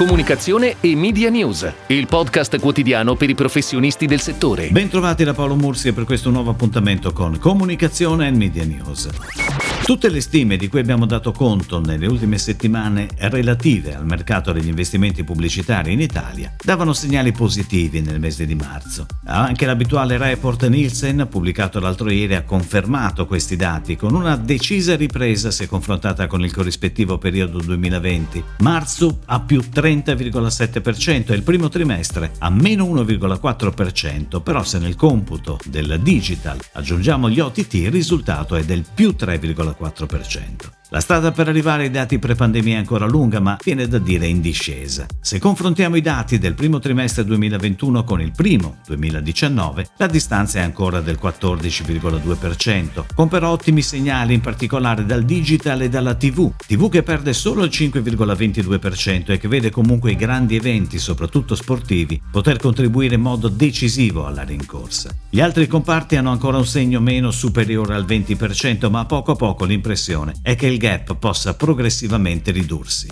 comunicazione 0.00 0.76
e 0.80 0.96
media 0.96 1.28
news, 1.28 1.70
il 1.88 2.06
podcast 2.06 2.58
quotidiano 2.58 3.16
per 3.16 3.28
i 3.28 3.34
professionisti 3.34 4.06
del 4.06 4.20
settore. 4.22 4.70
Bentrovati 4.70 5.24
da 5.24 5.34
Paolo 5.34 5.56
Mursi 5.56 5.92
per 5.92 6.04
questo 6.04 6.30
nuovo 6.30 6.48
appuntamento 6.48 7.12
con 7.12 7.38
Comunicazione 7.38 8.28
e 8.28 8.30
Media 8.30 8.64
News. 8.64 9.69
Tutte 9.82 10.08
le 10.08 10.20
stime 10.20 10.56
di 10.56 10.68
cui 10.68 10.78
abbiamo 10.78 11.04
dato 11.04 11.32
conto 11.32 11.80
nelle 11.80 12.06
ultime 12.06 12.38
settimane 12.38 13.08
relative 13.18 13.96
al 13.96 14.06
mercato 14.06 14.52
degli 14.52 14.68
investimenti 14.68 15.24
pubblicitari 15.24 15.92
in 15.92 16.00
Italia 16.00 16.54
davano 16.62 16.92
segnali 16.92 17.32
positivi 17.32 18.00
nel 18.00 18.20
mese 18.20 18.46
di 18.46 18.54
marzo. 18.54 19.06
Anche 19.24 19.66
l'abituale 19.66 20.16
report 20.16 20.68
Nielsen, 20.68 21.26
pubblicato 21.28 21.80
l'altro 21.80 22.08
ieri, 22.08 22.36
ha 22.36 22.44
confermato 22.44 23.26
questi 23.26 23.56
dati 23.56 23.96
con 23.96 24.14
una 24.14 24.36
decisa 24.36 24.94
ripresa 24.94 25.50
se 25.50 25.66
confrontata 25.66 26.28
con 26.28 26.44
il 26.44 26.52
corrispettivo 26.52 27.18
periodo 27.18 27.58
2020. 27.58 28.44
Marzo 28.60 29.18
a 29.24 29.40
più 29.40 29.60
30,7% 29.60 31.32
e 31.32 31.34
il 31.34 31.42
primo 31.42 31.68
trimestre 31.68 32.30
a 32.38 32.50
meno 32.50 32.84
1,4%, 32.84 34.40
però 34.40 34.62
se 34.62 34.78
nel 34.78 34.94
computo 34.94 35.58
del 35.64 35.98
digital 36.00 36.58
aggiungiamo 36.74 37.28
gli 37.28 37.40
OTT 37.40 37.74
il 37.74 37.90
risultato 37.90 38.54
è 38.54 38.62
del 38.62 38.84
più 38.94 39.16
3,4%. 39.18 39.69
4%. 39.74 40.79
La 40.92 40.98
strada 40.98 41.30
per 41.30 41.46
arrivare 41.46 41.84
ai 41.84 41.90
dati 41.90 42.18
pre-pandemia 42.18 42.74
è 42.74 42.78
ancora 42.78 43.06
lunga, 43.06 43.38
ma 43.38 43.56
viene 43.62 43.86
da 43.86 43.98
dire 43.98 44.26
in 44.26 44.40
discesa. 44.40 45.06
Se 45.20 45.38
confrontiamo 45.38 45.94
i 45.94 46.00
dati 46.00 46.36
del 46.40 46.54
primo 46.54 46.80
trimestre 46.80 47.24
2021 47.24 48.02
con 48.02 48.20
il 48.20 48.32
primo 48.32 48.78
2019, 48.88 49.86
la 49.98 50.08
distanza 50.08 50.58
è 50.58 50.62
ancora 50.62 51.00
del 51.00 51.20
14,2%, 51.22 53.04
con 53.14 53.28
però 53.28 53.50
ottimi 53.50 53.82
segnali 53.82 54.34
in 54.34 54.40
particolare 54.40 55.06
dal 55.06 55.22
digital 55.22 55.82
e 55.82 55.88
dalla 55.88 56.16
TV, 56.16 56.50
TV 56.66 56.88
che 56.88 57.04
perde 57.04 57.34
solo 57.34 57.62
il 57.62 57.70
5,22% 57.72 59.30
e 59.30 59.38
che 59.38 59.46
vede 59.46 59.70
comunque 59.70 60.10
i 60.10 60.16
grandi 60.16 60.56
eventi, 60.56 60.98
soprattutto 60.98 61.54
sportivi, 61.54 62.20
poter 62.32 62.58
contribuire 62.58 63.14
in 63.14 63.20
modo 63.20 63.46
decisivo 63.46 64.26
alla 64.26 64.42
rincorsa. 64.42 65.14
Gli 65.30 65.40
altri 65.40 65.68
comparti 65.68 66.16
hanno 66.16 66.32
ancora 66.32 66.56
un 66.56 66.66
segno 66.66 66.98
meno 66.98 67.30
superiore 67.30 67.94
al 67.94 68.04
20%, 68.04 68.90
ma 68.90 69.04
poco 69.04 69.30
a 69.30 69.36
poco 69.36 69.64
l'impressione 69.64 70.34
è 70.42 70.56
che 70.56 70.66
il 70.66 70.78
gap 70.80 71.14
possa 71.16 71.54
progressivamente 71.54 72.50
ridursi. 72.50 73.08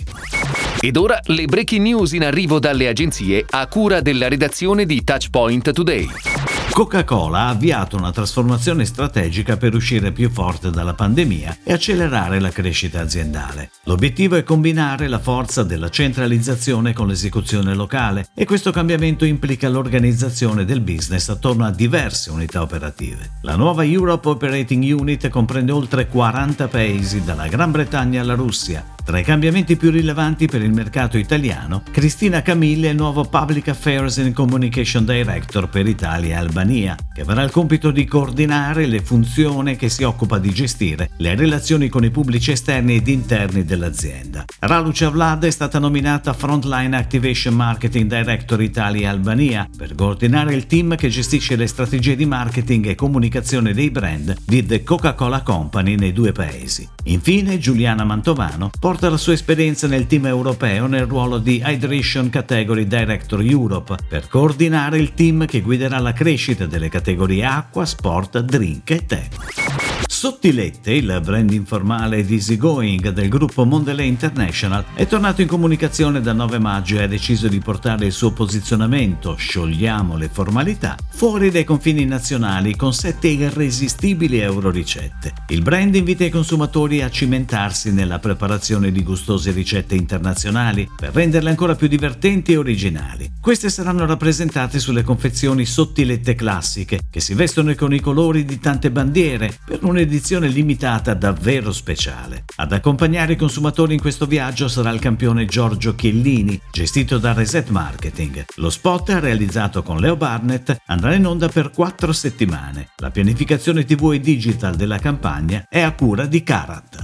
Ed 0.81 0.97
ora 0.97 1.19
le 1.25 1.45
breaking 1.45 1.85
news 1.85 2.13
in 2.13 2.23
arrivo 2.23 2.57
dalle 2.57 2.87
agenzie 2.87 3.45
a 3.47 3.67
cura 3.67 4.01
della 4.01 4.27
redazione 4.27 4.85
di 4.85 5.03
Touchpoint 5.03 5.71
Today. 5.71 6.58
Coca-Cola 6.79 7.39
ha 7.39 7.49
avviato 7.49 7.97
una 7.97 8.13
trasformazione 8.13 8.85
strategica 8.85 9.57
per 9.57 9.75
uscire 9.75 10.13
più 10.13 10.29
forte 10.29 10.69
dalla 10.69 10.93
pandemia 10.93 11.57
e 11.61 11.73
accelerare 11.73 12.39
la 12.39 12.51
crescita 12.51 13.01
aziendale. 13.01 13.71
L'obiettivo 13.83 14.37
è 14.37 14.43
combinare 14.43 15.09
la 15.09 15.19
forza 15.19 15.63
della 15.63 15.89
centralizzazione 15.89 16.93
con 16.93 17.09
l'esecuzione 17.09 17.73
locale 17.73 18.27
e 18.33 18.45
questo 18.45 18.71
cambiamento 18.71 19.25
implica 19.25 19.67
l'organizzazione 19.67 20.63
del 20.63 20.79
business 20.79 21.27
attorno 21.27 21.65
a 21.65 21.71
diverse 21.71 22.29
unità 22.29 22.61
operative. 22.61 23.39
La 23.41 23.57
nuova 23.57 23.83
Europe 23.83 24.29
Operating 24.29 24.81
Unit 24.97 25.27
comprende 25.27 25.73
oltre 25.73 26.07
40 26.07 26.69
paesi, 26.69 27.25
dalla 27.25 27.47
Gran 27.47 27.71
Bretagna 27.71 28.21
alla 28.21 28.35
Russia, 28.35 28.85
tra 29.09 29.17
i 29.17 29.23
cambiamenti 29.23 29.75
più 29.75 29.89
rilevanti 29.89 30.45
per 30.45 30.61
il 30.61 30.71
mercato 30.71 31.17
italiano, 31.17 31.81
Cristina 31.89 32.43
Camille 32.43 32.89
è 32.89 32.91
il 32.91 32.95
nuovo 32.95 33.23
Public 33.23 33.69
Affairs 33.69 34.19
and 34.19 34.33
Communication 34.33 35.03
Director 35.03 35.67
per 35.67 35.87
Italia 35.87 36.35
e 36.35 36.37
Albania, 36.37 36.95
che 37.11 37.21
avrà 37.21 37.41
il 37.41 37.49
compito 37.49 37.89
di 37.89 38.05
coordinare 38.05 38.85
le 38.85 39.01
funzioni 39.01 39.75
che 39.77 39.89
si 39.89 40.03
occupa 40.03 40.37
di 40.37 40.51
gestire 40.51 41.09
le 41.17 41.33
relazioni 41.33 41.89
con 41.89 42.03
i 42.03 42.11
pubblici 42.11 42.51
esterni 42.51 42.97
ed 42.97 43.07
interni 43.07 43.65
dell'azienda. 43.65 44.45
Ralucia 44.59 45.09
Vlad 45.09 45.43
è 45.45 45.49
stata 45.49 45.79
nominata 45.79 46.33
Frontline 46.33 46.95
Activation 46.95 47.55
Marketing 47.55 48.07
Director 48.07 48.61
Italia 48.61 49.07
e 49.07 49.09
Albania 49.09 49.67
per 49.75 49.95
coordinare 49.95 50.53
il 50.53 50.67
team 50.67 50.95
che 50.95 51.09
gestisce 51.09 51.55
le 51.55 51.65
strategie 51.65 52.15
di 52.15 52.27
marketing 52.27 52.85
e 52.85 52.93
comunicazione 52.93 53.73
dei 53.73 53.89
brand 53.89 54.35
di 54.45 54.63
The 54.63 54.83
Coca-Cola 54.83 55.41
Company 55.41 55.95
nei 55.95 56.13
due 56.13 56.31
paesi. 56.31 56.87
Infine, 57.05 57.57
Giuliana 57.57 58.03
Mantovano 58.03 58.69
porta 58.79 58.98
porta 58.99 59.15
la 59.15 59.17
sua 59.23 59.31
esperienza 59.31 59.87
nel 59.87 60.07
team 60.07 60.25
europeo 60.25 60.85
nel 60.85 61.05
ruolo 61.05 61.37
di 61.37 61.63
Hydration 61.63 62.29
Category 62.29 62.85
Director 62.85 63.39
Europe 63.41 63.95
per 64.05 64.27
coordinare 64.27 64.99
il 64.99 65.13
team 65.13 65.45
che 65.45 65.61
guiderà 65.61 65.99
la 65.99 66.11
crescita 66.11 66.65
delle 66.65 66.89
categorie 66.89 67.45
acqua, 67.45 67.85
sport, 67.85 68.39
drink 68.39 68.89
e 68.89 69.05
tè. 69.05 69.88
Sottilette, 70.19 70.91
il 70.91 71.21
brand 71.23 71.49
informale 71.53 72.25
di 72.25 72.33
Easygoing 72.33 73.07
del 73.11 73.29
gruppo 73.29 73.63
Mondelez 73.63 74.05
International, 74.05 74.83
è 74.93 75.07
tornato 75.07 75.41
in 75.41 75.47
comunicazione 75.47 76.19
dal 76.19 76.35
9 76.35 76.59
maggio 76.59 76.97
e 76.97 77.03
ha 77.03 77.07
deciso 77.07 77.47
di 77.47 77.59
portare 77.59 78.07
il 78.07 78.11
suo 78.11 78.33
posizionamento, 78.33 79.37
sciogliamo 79.37 80.17
le 80.17 80.27
formalità, 80.27 80.97
fuori 81.09 81.51
dai 81.51 81.63
confini 81.63 82.03
nazionali 82.03 82.75
con 82.75 82.93
sette 82.93 83.29
irresistibili 83.29 84.39
euro 84.39 84.69
ricette. 84.71 85.31
Il 85.47 85.61
brand 85.61 85.95
invita 85.95 86.25
i 86.25 86.29
consumatori 86.29 87.01
a 87.01 87.09
cimentarsi 87.09 87.93
nella 87.93 88.19
preparazione 88.19 88.91
di 88.91 89.03
gustose 89.03 89.51
ricette 89.51 89.95
internazionali 89.95 90.89
per 90.97 91.13
renderle 91.13 91.49
ancora 91.49 91.75
più 91.75 91.87
divertenti 91.87 92.51
e 92.51 92.57
originali. 92.57 93.31
Queste 93.39 93.69
saranno 93.69 94.05
rappresentate 94.05 94.79
sulle 94.79 95.03
confezioni 95.03 95.63
sottilette 95.65 96.35
classiche, 96.35 96.99
che 97.09 97.21
si 97.21 97.33
vestono 97.33 97.73
con 97.75 97.93
i 97.93 98.01
colori 98.01 98.43
di 98.43 98.59
tante 98.59 98.91
bandiere 98.91 99.57
per 99.63 99.79
un'edizione 99.81 100.07
un'edizione 100.09 100.47
limitata 100.47 101.13
davvero 101.13 101.71
speciale. 101.71 102.45
Ad 102.55 102.73
accompagnare 102.73 103.33
i 103.33 103.35
consumatori 103.35 103.93
in 103.93 104.01
questo 104.01 104.25
viaggio 104.25 104.67
sarà 104.67 104.89
il 104.89 104.99
campione 104.99 105.45
Giorgio 105.45 105.93
Chiellini, 105.93 106.59
gestito 106.71 107.19
da 107.19 107.33
Reset 107.33 107.69
Marketing. 107.69 108.45
Lo 108.55 108.71
spot, 108.71 109.09
realizzato 109.09 109.83
con 109.83 109.99
Leo 109.99 110.15
Barnett, 110.15 110.81
andrà 110.87 111.13
in 111.13 111.27
onda 111.27 111.47
per 111.47 111.69
quattro 111.69 112.11
settimane. 112.11 112.89
La 112.97 113.11
pianificazione 113.11 113.85
TV 113.85 114.13
e 114.13 114.19
digital 114.19 114.75
della 114.75 114.97
campagna 114.97 115.65
è 115.69 115.81
a 115.81 115.93
cura 115.93 116.25
di 116.25 116.41
Karat. 116.41 117.03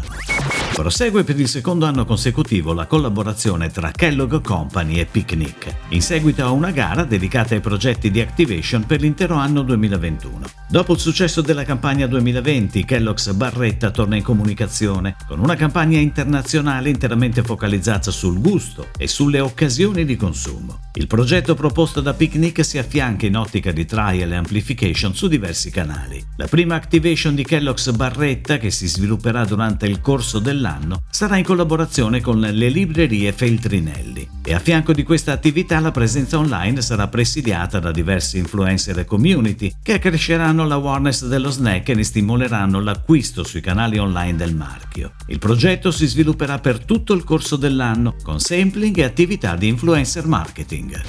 Prosegue 0.74 1.24
per 1.24 1.40
il 1.40 1.48
secondo 1.48 1.86
anno 1.86 2.04
consecutivo 2.04 2.74
la 2.74 2.86
collaborazione 2.86 3.70
tra 3.70 3.92
Kellogg 3.92 4.42
Company 4.42 5.00
e 5.00 5.06
Picnic, 5.06 5.74
in 5.90 6.02
seguito 6.02 6.44
a 6.44 6.52
una 6.52 6.72
gara 6.72 7.06
dedicata 7.06 7.54
ai 7.54 7.62
progetti 7.62 8.12
di 8.12 8.20
Activation 8.20 8.84
per 8.86 9.00
l'intero 9.00 9.36
anno 9.36 9.62
2021. 9.62 10.46
Dopo 10.76 10.92
il 10.92 11.00
successo 11.00 11.40
della 11.40 11.64
campagna 11.64 12.06
2020, 12.06 12.84
Kellogg's 12.84 13.32
Barretta 13.32 13.92
torna 13.92 14.18
in 14.18 14.24
comunicazione 14.24 15.16
con 15.26 15.40
una 15.40 15.56
campagna 15.56 16.00
internazionale 16.00 16.90
interamente 16.90 17.44
focalizzata 17.44 18.12
sul 18.12 18.42
gusto 18.42 18.90
e 18.98 19.08
sulle 19.08 19.40
occasioni 19.40 20.04
di 20.04 20.18
consumo. 20.18 20.90
Il 20.96 21.08
progetto 21.08 21.56
proposto 21.56 22.02
da 22.02 22.14
Picnic 22.14 22.66
si 22.66 22.78
affianca 22.78 23.26
in 23.26 23.38
ottica 23.38 23.72
di 23.72 23.86
trial 23.86 24.34
e 24.34 24.36
amplification 24.36 25.16
su 25.16 25.30
diversi 25.30 25.72
canali. 25.72 26.22
La 26.36 26.48
prima 26.48 26.76
activation 26.76 27.36
di 27.36 27.46
Kellogg's 27.46 27.92
Barretta, 27.92 28.58
che 28.58 28.70
si 28.70 28.90
svilupperà 28.90 29.46
durante 29.46 29.86
il 29.86 30.02
corso 30.02 30.40
dell'anno, 30.40 31.04
sarà 31.10 31.38
in 31.38 31.46
collaborazione 31.46 32.20
con 32.20 32.38
le 32.38 32.68
librerie 32.68 33.32
Feltrinelli 33.32 34.35
e 34.48 34.54
a 34.54 34.60
fianco 34.60 34.94
di 34.94 35.02
questa 35.02 35.32
attività 35.32 35.80
la 35.80 35.90
presenza 35.90 36.38
online 36.38 36.82
sarà 36.82 37.08
presidiata 37.08 37.80
da 37.80 37.92
diversi 37.92 38.38
influencer 38.38 39.00
e 39.00 39.06
community 39.06 39.74
che 39.82 39.94
accresceranno 39.94 40.68
l'awareness 40.68 41.26
dello 41.26 41.50
snack 41.50 41.90
e 41.90 41.96
ne 41.96 42.04
stimoleranno 42.04 42.80
l'acquisto 42.80 43.44
sui 43.44 43.62
canali 43.62 43.98
online 43.98 44.36
del 44.36 44.56
marchio. 44.56 45.14
Il 45.28 45.40
progetto 45.40 45.90
si 45.90 46.06
svilupperà 46.06 46.60
per 46.60 46.86
tutto 46.86 47.14
il 47.14 47.24
corso 47.24 47.56
dell'anno 47.56 48.16
con 48.22 48.40
sampling 48.40 48.96
e 49.00 49.04
attività 49.04 49.56
di 49.56 49.68
influencer 49.68 50.28
marketing. 50.28 51.02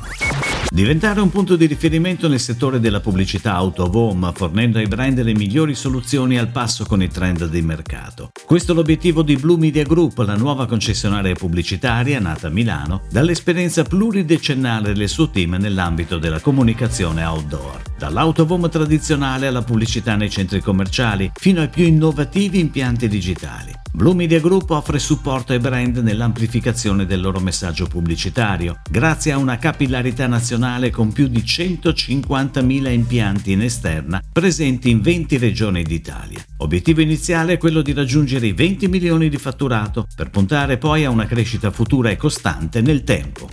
Diventare 0.69 1.21
un 1.21 1.31
punto 1.31 1.57
di 1.57 1.67
riferimento 1.67 2.29
nel 2.29 2.41
settore 2.41 2.81
della 2.81 3.01
pubblicità 3.01 3.63
out 3.63 3.79
of 3.79 3.95
home, 3.95 4.33
fornendo 4.35 4.79
ai 4.79 4.89
brand 4.89 5.23
le 5.23 5.33
migliori 5.33 5.75
soluzioni 5.75 6.39
al 6.39 6.49
passo 6.49 6.85
con 6.85 7.01
i 7.01 7.09
trend 7.09 7.49
di 7.49 7.63
mercato. 7.63 8.31
Questo 8.45 8.73
è 8.73 8.75
l'obiettivo 8.75 9.23
di 9.23 9.37
Blue 9.37 9.57
Media 9.57 9.85
Group, 9.85 10.19
la 10.19 10.35
nuova 10.35 10.67
concessionaria 10.67 11.35
pubblicitaria 11.35 12.19
nata 12.19 12.49
a 12.49 12.51
Milano 12.51 13.03
dall'esperienza 13.27 13.83
pluridecennale 13.83 14.93
del 14.93 15.09
suo 15.09 15.29
team 15.29 15.57
nell'ambito 15.57 16.17
della 16.17 16.39
comunicazione 16.39 17.25
outdoor. 17.25 17.83
Home 17.99 18.69
tradizionale 18.69 19.47
alla 19.47 19.63
pubblicità 19.63 20.17
nei 20.17 20.31
centri 20.31 20.61
commerciali, 20.61 21.31
fino 21.35 21.61
ai 21.61 21.69
più 21.69 21.85
innovativi 21.85 22.59
impianti 22.59 23.09
digitali. 23.09 23.73
Blue 23.93 24.15
Media 24.15 24.41
Group 24.41 24.69
offre 24.71 24.99
supporto 24.99 25.53
ai 25.53 25.59
brand 25.59 25.97
nell'amplificazione 25.97 27.07
del 27.07 27.23
loro 27.23 27.41
messaggio 27.41 27.87
pubblicitario, 27.87 28.81
grazie 28.91 29.33
a 29.33 29.39
una 29.39 29.57
capillarità 29.57 30.27
nazionale 30.27 30.91
con 30.91 31.13
più 31.13 31.29
di 31.29 31.41
150.000 31.41 32.91
impianti 32.91 33.53
in 33.53 33.63
esterna 33.63 34.23
presenti 34.31 34.91
in 34.91 35.01
20 35.01 35.39
regioni 35.39 35.83
d'Italia. 35.83 36.45
Obiettivo 36.59 37.01
iniziale 37.01 37.55
è 37.55 37.59
quello 37.59 37.81
di 37.81 37.95
raggiungere 37.95 38.47
i 38.47 38.53
20 38.53 38.89
milioni 38.89 39.31
di 39.31 39.39
fatturato, 39.39 40.07
per 40.15 40.29
puntare 40.29 40.77
poi 40.77 41.05
a 41.05 41.11
una 41.11 41.25
crescita 41.25 41.71
futura 41.71 42.11
e 42.11 42.17
costante 42.17 42.83
nel 42.83 43.03
tempo. 43.03 43.49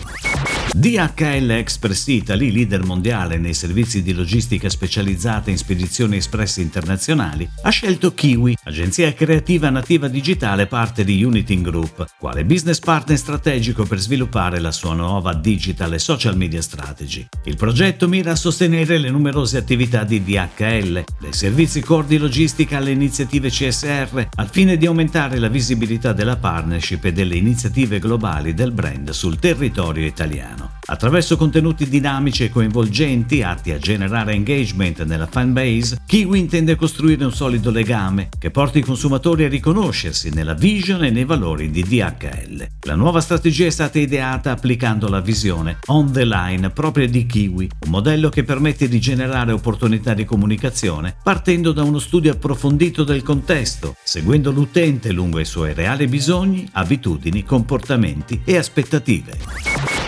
DHL 0.75 1.51
Express 1.51 2.07
Italy, 2.07 2.51
leader 2.51 2.83
mondiale 2.83 3.37
nei 3.37 3.53
servizi 3.53 4.01
di 4.01 4.11
logistica 4.11 4.69
specializzata 4.69 5.51
in 5.51 5.57
spedizioni 5.57 6.17
espresse 6.17 6.61
internazionali, 6.61 7.47
ha 7.61 7.69
scelto 7.69 8.15
Kiwi, 8.15 8.57
agenzia 8.63 9.13
creativa 9.13 9.69
nativa 9.69 10.07
digitale 10.07 10.65
parte 10.65 11.03
di 11.03 11.23
Uniting 11.23 11.63
Group, 11.63 12.07
quale 12.17 12.43
business 12.43 12.79
partner 12.79 13.19
strategico 13.19 13.85
per 13.85 13.99
sviluppare 13.99 14.59
la 14.59 14.71
sua 14.71 14.95
nuova 14.95 15.35
digital 15.35 15.93
e 15.93 15.99
social 15.99 16.35
media 16.35 16.61
strategy. 16.63 17.27
Il 17.43 17.55
progetto 17.55 18.07
mira 18.07 18.31
a 18.31 18.35
sostenere 18.35 18.97
le 18.97 19.11
numerose 19.11 19.57
attività 19.57 20.03
di 20.03 20.23
DHL, 20.23 21.03
dai 21.19 21.33
servizi 21.33 21.81
core 21.81 22.07
di 22.07 22.17
logistica 22.17 22.77
alle 22.77 22.91
iniziative 22.91 23.49
CSR, 23.49 24.27
al 24.33 24.49
fine 24.49 24.75
di 24.77 24.87
aumentare 24.87 25.37
la 25.37 25.49
visibilità 25.49 26.13
della 26.13 26.37
partnership 26.37 27.05
e 27.05 27.13
delle 27.13 27.35
iniziative 27.35 27.99
globali 27.99 28.55
del 28.55 28.71
brand 28.71 29.11
sul 29.11 29.37
territorio 29.37 30.05
italiano. 30.05 30.62
Attraverso 30.85 31.37
contenuti 31.37 31.87
dinamici 31.87 32.43
e 32.43 32.49
coinvolgenti 32.49 33.41
atti 33.41 33.71
a 33.71 33.77
generare 33.77 34.33
engagement 34.33 35.03
nella 35.03 35.27
fanbase, 35.27 35.99
Kiwi 36.05 36.37
intende 36.37 36.75
costruire 36.75 37.23
un 37.23 37.31
solido 37.31 37.71
legame 37.71 38.27
che 38.37 38.51
porti 38.51 38.79
i 38.79 38.83
consumatori 38.83 39.45
a 39.45 39.47
riconoscersi 39.47 40.29
nella 40.31 40.53
vision 40.53 41.05
e 41.05 41.09
nei 41.09 41.23
valori 41.23 41.69
di 41.69 41.83
DHL. 41.83 42.67
La 42.81 42.95
nuova 42.95 43.21
strategia 43.21 43.65
è 43.65 43.69
stata 43.69 43.97
ideata 43.97 44.51
applicando 44.51 45.07
la 45.07 45.21
visione 45.21 45.77
on 45.85 46.11
the 46.11 46.25
line 46.25 46.69
propria 46.71 47.07
di 47.07 47.25
Kiwi, 47.25 47.69
un 47.85 47.89
modello 47.89 48.27
che 48.27 48.43
permette 48.43 48.89
di 48.89 48.99
generare 48.99 49.53
opportunità 49.53 50.13
di 50.13 50.25
comunicazione 50.25 51.15
partendo 51.23 51.71
da 51.71 51.83
uno 51.83 51.99
studio 51.99 52.33
approfondito 52.33 53.05
del 53.05 53.23
contesto, 53.23 53.95
seguendo 54.03 54.51
l'utente 54.51 55.13
lungo 55.13 55.39
i 55.39 55.45
suoi 55.45 55.73
reali 55.73 56.07
bisogni, 56.07 56.67
abitudini, 56.73 57.45
comportamenti 57.45 58.41
e 58.43 58.57
aspettative. 58.57 59.72